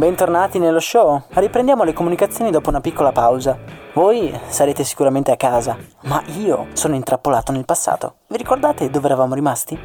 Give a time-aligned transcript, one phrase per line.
[0.00, 1.24] Bentornati nello show.
[1.28, 3.58] Riprendiamo le comunicazioni dopo una piccola pausa.
[3.92, 8.14] Voi sarete sicuramente a casa, ma io sono intrappolato nel passato.
[8.28, 9.78] Vi ricordate dove eravamo rimasti?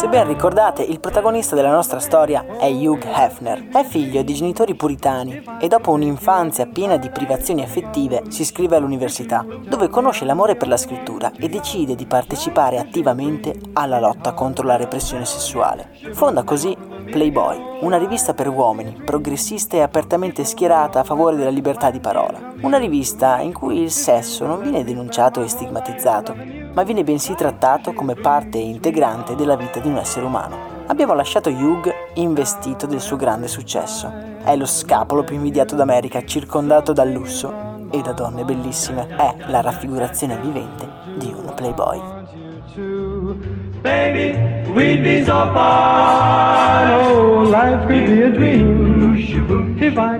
[0.00, 3.68] Se ben ricordate, il protagonista della nostra storia è Hugh Hefner.
[3.68, 9.44] È figlio di genitori puritani e dopo un'infanzia piena di privazioni affettive si iscrive all'università,
[9.68, 14.76] dove conosce l'amore per la scrittura e decide di partecipare attivamente alla lotta contro la
[14.76, 15.90] repressione sessuale.
[16.12, 16.74] Fonda così
[17.10, 22.52] Playboy, una rivista per uomini, progressista e apertamente schierata a favore della libertà di parola.
[22.60, 26.36] Una rivista in cui il sesso non viene denunciato e stigmatizzato,
[26.72, 30.56] ma viene bensì trattato come parte integrante della vita di un essere umano.
[30.86, 34.12] Abbiamo lasciato Hugh investito del suo grande successo.
[34.44, 37.52] È lo scapolo più invidiato d'America, circondato dal lusso
[37.90, 39.08] e da donne bellissime.
[39.08, 43.59] È la raffigurazione vivente di un playboy.
[43.82, 44.36] Baby,
[44.72, 48.90] we'd be so far, oh, life could be a dream.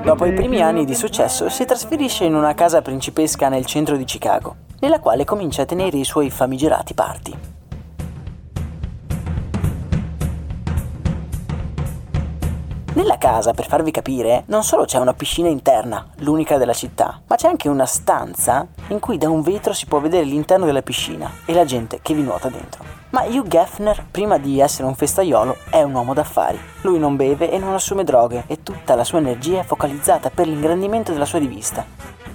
[0.02, 4.04] Dopo i primi anni di successo si trasferisce in una casa principesca nel centro di
[4.04, 7.59] Chicago nella quale comincia a tenere i suoi famigerati party.
[13.00, 17.36] Nella casa, per farvi capire, non solo c'è una piscina interna, l'unica della città, ma
[17.36, 21.32] c'è anche una stanza in cui da un vetro si può vedere l'interno della piscina
[21.46, 22.84] e la gente che vi nuota dentro.
[23.08, 26.60] Ma Hugh Geffner, prima di essere un festaiolo, è un uomo d'affari.
[26.82, 30.46] Lui non beve e non assume droghe e tutta la sua energia è focalizzata per
[30.46, 31.86] l'ingrandimento della sua rivista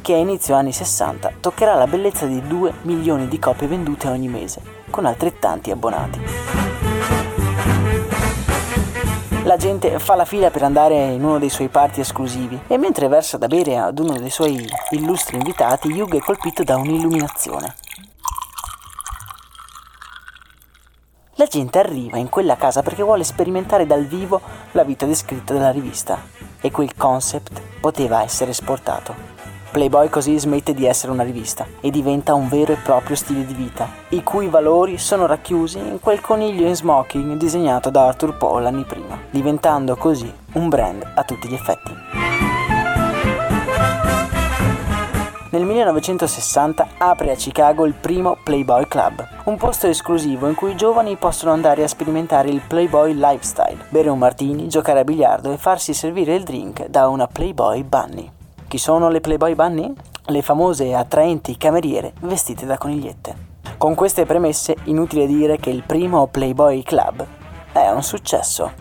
[0.01, 4.27] che a inizio anni 60 toccherà la bellezza di 2 milioni di copie vendute ogni
[4.27, 6.74] mese, con altrettanti abbonati.
[9.55, 13.07] La gente fa la fila per andare in uno dei suoi party esclusivi e mentre
[13.07, 17.73] versa da bere ad uno dei suoi illustri invitati, Hugh è colpito da un'illuminazione.
[21.35, 24.41] La gente arriva in quella casa perché vuole sperimentare dal vivo
[24.73, 26.21] la vita descritta dalla rivista
[26.59, 29.34] e quel concept poteva essere esportato.
[29.75, 33.53] Playboy così smette di essere una rivista e diventa un vero e proprio stile di
[33.53, 38.65] vita, i cui valori sono racchiusi in quel coniglio in smoking disegnato da Arthur Paul
[38.65, 41.91] anni prima, diventando così un brand a tutti gli effetti.
[45.49, 50.77] Nel 1960 apre a Chicago il primo Playboy Club, un posto esclusivo in cui i
[50.77, 55.57] giovani possono andare a sperimentare il Playboy lifestyle, bere un martini, giocare a biliardo e
[55.57, 58.31] farsi servire il drink da una Playboy Bunny.
[58.67, 59.93] Chi sono le Playboy Bunny?
[60.25, 63.53] Le famose e attraenti cameriere vestite da conigliette.
[63.77, 67.25] Con queste premesse, inutile dire che il primo Playboy Club
[67.71, 68.71] è un successo.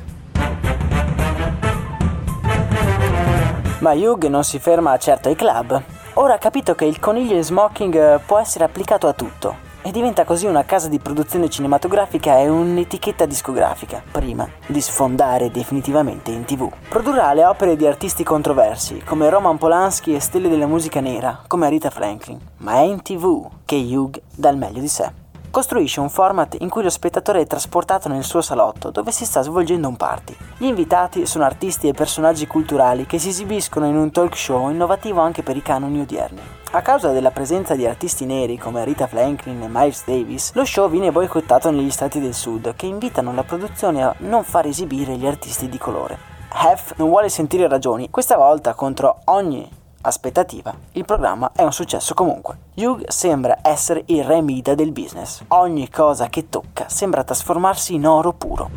[3.80, 5.82] Ma Hugh non si ferma certo ai club.
[6.14, 10.24] Ora ha capito che il coniglio in smoking può essere applicato a tutto e diventa
[10.24, 16.72] così una casa di produzione cinematografica e un'etichetta discografica, prima di sfondare definitivamente in tv.
[16.88, 21.68] Produrrà le opere di artisti controversi come Roman Polanski e stelle della musica nera come
[21.68, 25.22] Rita Franklin, ma è in tv che Hugh dà il meglio di sé
[25.54, 29.40] costruisce un format in cui lo spettatore è trasportato nel suo salotto dove si sta
[29.40, 30.34] svolgendo un party.
[30.56, 35.20] Gli invitati sono artisti e personaggi culturali che si esibiscono in un talk show innovativo
[35.20, 36.40] anche per i canoni odierni.
[36.72, 40.90] A causa della presenza di artisti neri come Rita Franklin e Miles Davis, lo show
[40.90, 45.26] viene boicottato negli stati del sud che invitano la produzione a non far esibire gli
[45.26, 46.18] artisti di colore.
[46.52, 52.14] Hef non vuole sentire ragioni, questa volta contro ogni aspettativa, il programma è un successo
[52.14, 52.58] comunque.
[52.74, 55.42] Hugh sembra essere il re Mida del business.
[55.48, 58.70] Ogni cosa che tocca sembra trasformarsi in oro puro.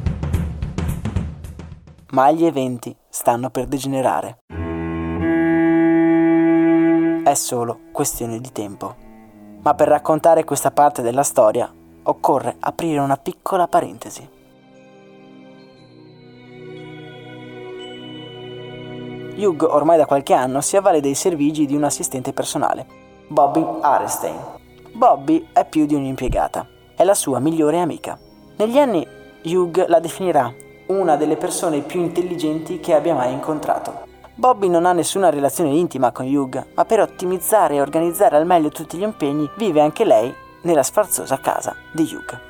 [2.11, 4.37] Ma gli eventi stanno per degenerare.
[7.23, 8.95] È solo questione di tempo.
[9.61, 11.69] Ma per raccontare questa parte della storia
[12.03, 14.36] occorre aprire una piccola parentesi.
[19.37, 22.85] Hugh ormai da qualche anno si avvale dei servigi di un assistente personale,
[23.27, 24.35] Bobby Arestein.
[24.91, 28.17] Bobby è più di un'impiegata, è la sua migliore amica.
[28.55, 29.05] Negli anni
[29.43, 30.51] Hugh la definirà
[30.87, 34.05] una delle persone più intelligenti che abbia mai incontrato.
[34.33, 38.69] Bobby non ha nessuna relazione intima con Hugh, ma per ottimizzare e organizzare al meglio
[38.69, 42.46] tutti gli impegni vive anche lei nella sfarzosa casa di Hugh.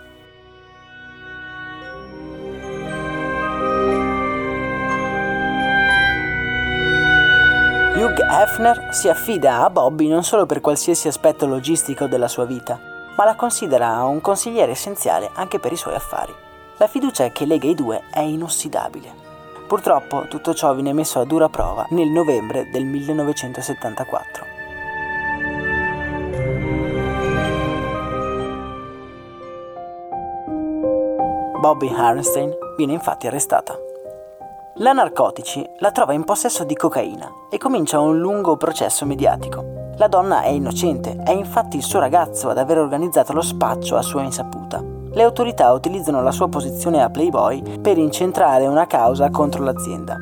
[8.47, 12.79] Hefner si affida a Bobby non solo per qualsiasi aspetto logistico della sua vita,
[13.17, 16.33] ma la considera un consigliere essenziale anche per i suoi affari.
[16.77, 19.13] La fiducia che lega i due è inossidabile.
[19.67, 24.45] Purtroppo tutto ciò viene messo a dura prova nel novembre del 1974.
[31.59, 33.86] Bobby Harnstein viene infatti arrestata.
[34.79, 39.95] La Narcotici la trova in possesso di cocaina e comincia un lungo processo mediatico.
[39.97, 44.03] La donna è innocente, è infatti il suo ragazzo ad aver organizzato lo spaccio a
[44.03, 44.79] sua insaputa.
[45.11, 50.15] Le autorità utilizzano la sua posizione a Playboy per incentrare una causa contro l'azienda.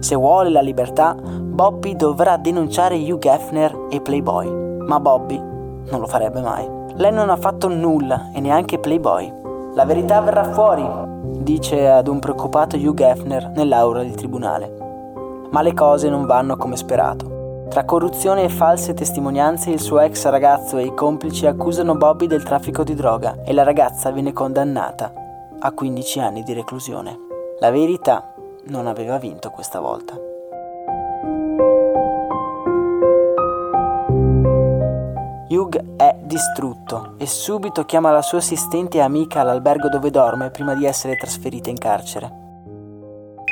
[0.00, 4.50] Se vuole la libertà, Bobby dovrà denunciare Hugh Hefner e Playboy.
[4.88, 6.68] Ma Bobby non lo farebbe mai.
[6.96, 9.32] Lei non ha fatto nulla e neanche Playboy.
[9.74, 10.82] La verità verrà fuori,
[11.40, 14.76] dice ad un preoccupato Hugh Hefner nell'aula del tribunale.
[15.50, 17.66] Ma le cose non vanno come sperato.
[17.68, 22.42] Tra corruzione e false testimonianze il suo ex ragazzo e i complici accusano Bobby del
[22.42, 25.12] traffico di droga e la ragazza viene condannata
[25.58, 27.16] a 15 anni di reclusione.
[27.60, 28.34] La verità
[28.66, 30.29] non aveva vinto questa volta.
[35.52, 40.76] Hugh è distrutto e subito chiama la sua assistente e amica all'albergo dove dorme prima
[40.76, 42.30] di essere trasferita in carcere.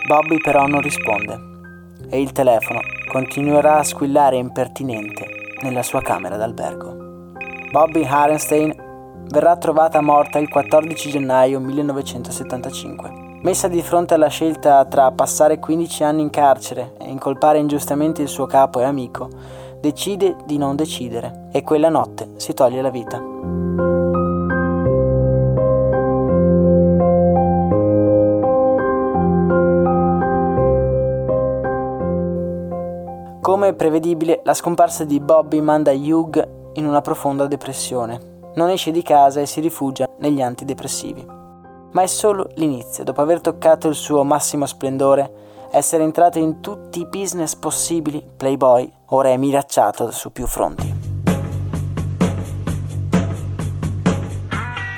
[0.06, 1.36] Bobby però non risponde
[2.08, 2.78] e il telefono
[3.10, 5.26] continuerà a squillare impertinente
[5.62, 7.32] nella sua camera d'albergo.
[7.72, 8.72] Bobby Harenstein
[9.30, 13.40] verrà trovata morta il 14 gennaio 1975.
[13.42, 18.28] Messa di fronte alla scelta tra passare 15 anni in carcere e incolpare ingiustamente il
[18.28, 19.28] suo capo e amico,
[19.80, 23.36] decide di non decidere e quella notte si toglie la vita.
[33.48, 38.36] Come prevedibile, la scomparsa di Bobby manda Hugh in una profonda depressione.
[38.56, 41.26] Non esce di casa e si rifugia negli antidepressivi.
[41.92, 47.00] Ma è solo l'inizio, dopo aver toccato il suo massimo splendore, essere entrato in tutti
[47.00, 50.94] i business possibili, Playboy ora è miracciato su più fronti.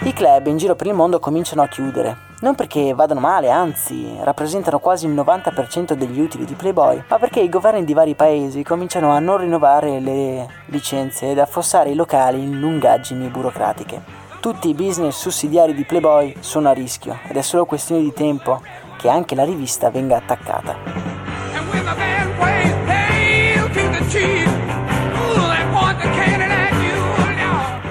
[0.02, 4.16] I club in giro per il mondo cominciano a chiudere, non perché vadano male, anzi
[4.22, 8.62] rappresentano quasi il 90% degli utili di Playboy, ma perché i governi di vari paesi
[8.62, 14.02] cominciano a non rinnovare le licenze ed affossare i locali in lungaggini burocratiche.
[14.40, 18.62] Tutti i business sussidiari di Playboy sono a rischio ed è solo questione di tempo
[19.00, 20.76] che anche la rivista venga attaccata.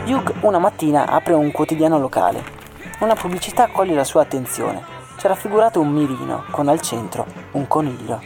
[0.05, 2.43] Hugh una mattina apre un quotidiano locale.
[2.99, 4.83] Una pubblicità coglie la sua attenzione.
[5.17, 8.21] C'è raffigurato un mirino con al centro un coniglio.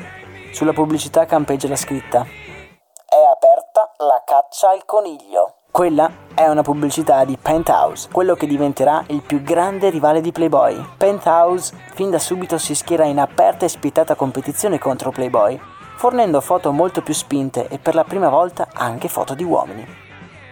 [0.51, 5.62] Sulla pubblicità campeggia la scritta È aperta la caccia al coniglio.
[5.73, 10.79] Quella è una pubblicità di Penthouse, quello che diventerà il più grande rivale di Playboy.
[10.97, 15.59] Penthouse fin da subito si schiera in aperta e spietata competizione contro Playboy,
[15.95, 19.83] fornendo foto molto più spinte e per la prima volta anche foto di uomini.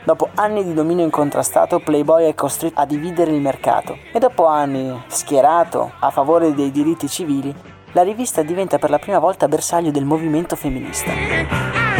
[0.03, 5.03] Dopo anni di dominio incontrastato, Playboy è costretto a dividere il mercato e dopo anni
[5.05, 7.55] schierato a favore dei diritti civili,
[7.91, 11.90] la rivista diventa per la prima volta bersaglio del movimento femminista.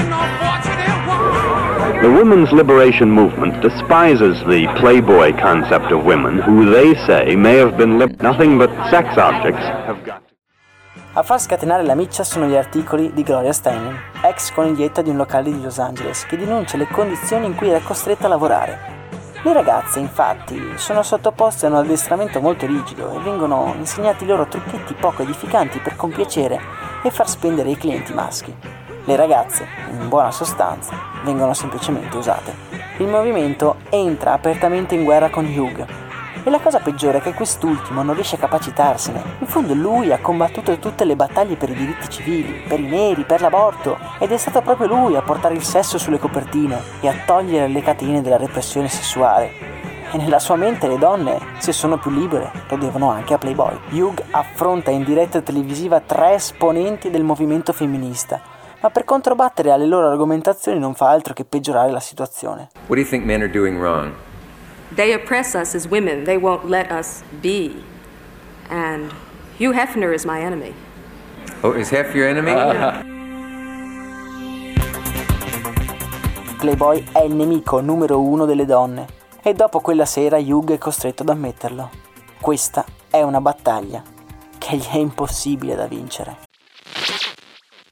[2.01, 7.77] The women's liberation movement despises the playboy concept of women, who they say may have
[7.77, 10.23] been nothing but sex objects, have got
[11.13, 15.17] A far scatenare la miccia sono gli articoli di Gloria Steinem, ex coniglietta di un
[15.17, 18.79] locale di Los Angeles, che denuncia le condizioni in cui era costretta a lavorare.
[19.43, 24.95] Le ragazze, infatti, sono sottoposte a un addestramento molto rigido e vengono insegnati loro trucchetti
[24.95, 26.59] poco edificanti per compiacere
[27.03, 28.80] e far spendere i clienti maschi.
[29.03, 32.53] Le ragazze, in buona sostanza, vengono semplicemente usate.
[32.97, 35.85] Il movimento entra apertamente in guerra con Hugh,
[36.43, 39.23] e la cosa peggiore è che quest'ultimo non riesce a capacitarsene.
[39.39, 43.23] In fondo lui ha combattuto tutte le battaglie per i diritti civili, per i neri,
[43.23, 47.15] per l'aborto, ed è stato proprio lui a portare il sesso sulle copertine e a
[47.25, 49.69] togliere le catene della repressione sessuale.
[50.11, 53.79] E nella sua mente le donne, se sono più libere, lo devono anche a Playboy.
[53.91, 58.41] Hugh affronta in diretta televisiva tre esponenti del movimento femminista,
[58.81, 62.69] ma per controbattere alle loro argomentazioni non fa altro che peggiorare la situazione.
[62.87, 64.13] What do you think men are doing wrong?
[64.95, 66.23] They oppress us as women.
[66.23, 67.83] They won't let us be.
[68.69, 69.11] And
[69.57, 70.73] Hugh Hefner is my enemy.
[71.61, 72.53] Oh, is half your enemy?
[76.57, 79.07] Playboy è il nemico numero uno delle donne
[79.41, 81.89] e dopo quella sera Hugh è costretto ad ammetterlo.
[82.39, 84.03] Questa è una battaglia
[84.57, 86.49] che gli è impossibile da vincere.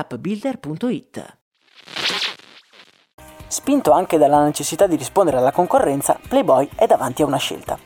[0.00, 1.38] appbuilder.it.
[3.46, 7.78] Spinto anche dalla necessità di rispondere alla concorrenza, Playboy è davanti a una scelta.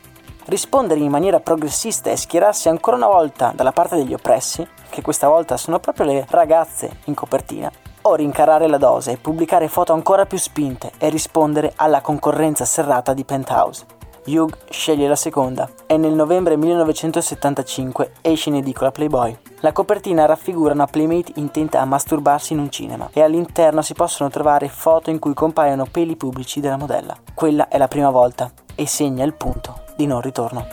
[0.47, 5.27] Rispondere in maniera progressista e schierarsi ancora una volta dalla parte degli oppressi, che questa
[5.29, 10.27] volta sono proprio le ragazze in copertina, o rincarare la dose e pubblicare foto ancora
[10.27, 13.87] più spinte e rispondere alla concorrenza serrata di Penthouse.
[14.27, 19.44] Hugh sceglie la seconda e nel novembre 1975 esce in edicola Playboy.
[19.65, 24.29] La copertina raffigura una playmate intenta a masturbarsi in un cinema e all'interno si possono
[24.29, 27.17] trovare foto in cui compaiono peli pubblici della modella.
[27.33, 30.67] Quella è la prima volta e segna il punto di non ritorno.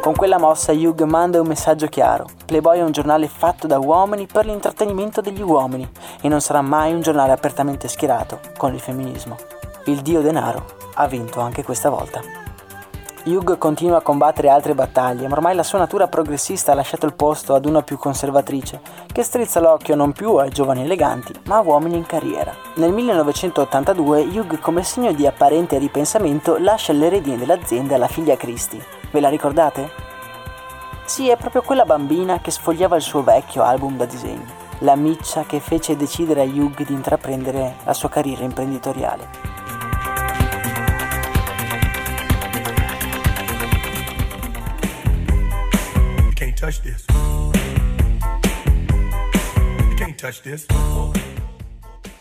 [0.00, 2.26] Con quella mossa Hugh manda un messaggio chiaro.
[2.44, 5.88] Playboy è un giornale fatto da uomini per l'intrattenimento degli uomini
[6.20, 9.36] e non sarà mai un giornale apertamente schierato con il femminismo.
[9.84, 12.20] Il dio denaro ha vinto anche questa volta.
[13.24, 17.14] Hugh continua a combattere altre battaglie, ma ormai la sua natura progressista ha lasciato il
[17.14, 21.60] posto ad una più conservatrice, che strizza l'occhio non più ai giovani eleganti, ma a
[21.60, 22.54] uomini in carriera.
[22.76, 28.84] Nel 1982 Hugh, come segno di apparente ripensamento, lascia le redini dell'azienda alla figlia Christie.
[29.10, 29.90] Ve la ricordate?
[31.04, 34.46] Sì, è proprio quella bambina che sfogliava il suo vecchio album da disegni,
[34.78, 39.59] la miccia che fece decidere a Hugh di intraprendere la sua carriera imprenditoriale.
[46.60, 47.06] Touch this.
[49.88, 50.66] You can't touch this.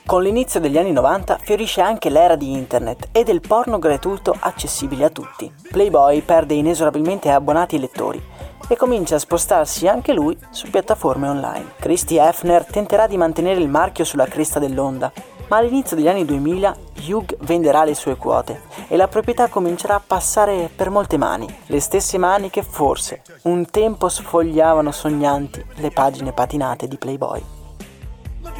[0.06, 5.04] Con l'inizio degli anni 90 fiorisce anche l'era di internet e del porno gratuito accessibile
[5.04, 5.52] a tutti.
[5.70, 8.24] Playboy perde inesorabilmente abbonati e lettori
[8.70, 11.74] e comincia a spostarsi anche lui su piattaforme online.
[11.78, 15.12] Christy Hefner tenterà di mantenere il marchio sulla cresta dell'onda,
[15.50, 16.76] Ma all'inizio degli anni 2000
[17.08, 21.80] Hugh venderà le sue quote e la proprietà comincerà a passare per molte mani, le
[21.80, 27.44] stesse mani che forse un tempo sfogliavano sognanti le pagine patinate di Playboy.
[28.42, 28.60] Look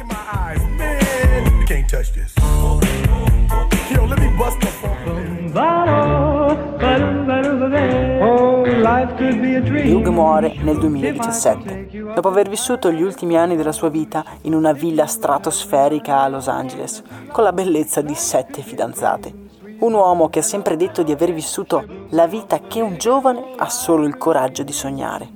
[8.80, 14.72] Hugh muore nel 2017, dopo aver vissuto gli ultimi anni della sua vita in una
[14.72, 19.34] villa stratosferica a Los Angeles, con la bellezza di sette fidanzate.
[19.80, 23.68] Un uomo che ha sempre detto di aver vissuto la vita che un giovane ha
[23.68, 25.28] solo il coraggio di sognare.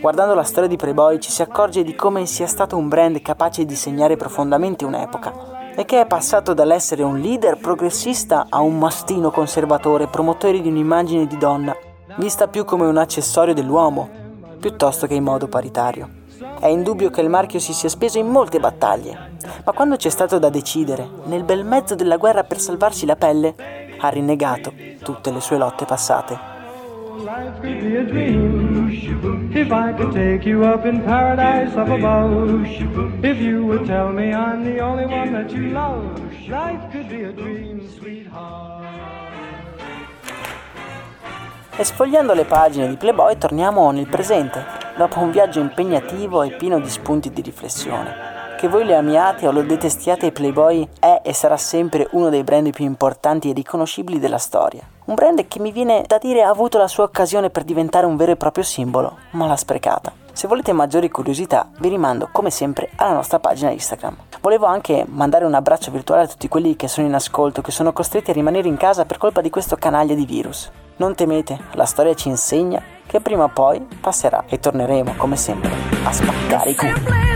[0.00, 3.64] Guardando la storia di Playboy ci si accorge di come sia stato un brand capace
[3.64, 9.30] di segnare profondamente un'epoca e che è passato dall'essere un leader progressista a un mastino
[9.30, 11.76] conservatore, promotore di un'immagine di donna,
[12.16, 14.08] vista più come un accessorio dell'uomo,
[14.58, 16.20] piuttosto che in modo paritario.
[16.58, 19.32] È indubbio che il marchio si sia speso in molte battaglie,
[19.64, 23.54] ma quando c'è stato da decidere, nel bel mezzo della guerra per salvarsi la pelle,
[23.98, 26.50] ha rinnegato tutte le sue lotte passate.
[27.24, 28.90] life could be a dream.
[30.84, 32.64] In paradise up above.
[33.24, 36.48] If you would tell me I'm the only one that you love.
[36.48, 37.32] Life could be a
[37.98, 38.71] sweetheart.
[41.74, 44.62] E sfogliando le pagine di Playboy torniamo nel presente,
[44.94, 48.14] dopo un viaggio impegnativo e pieno di spunti di riflessione.
[48.58, 52.70] Che voi le amiate o lo detestiate, Playboy è e sarà sempre uno dei brand
[52.72, 54.82] più importanti e riconoscibili della storia.
[55.06, 58.16] Un brand che mi viene da dire ha avuto la sua occasione per diventare un
[58.16, 60.12] vero e proprio simbolo, ma l'ha sprecata.
[60.34, 64.16] Se volete maggiori curiosità, vi rimando come sempre alla nostra pagina Instagram.
[64.42, 67.94] Volevo anche mandare un abbraccio virtuale a tutti quelli che sono in ascolto, che sono
[67.94, 70.70] costretti a rimanere in casa per colpa di questo canaglia di virus.
[70.96, 75.70] Non temete, la storia ci insegna che prima o poi passerà e torneremo come sempre
[76.04, 77.31] a spaccare i cubi.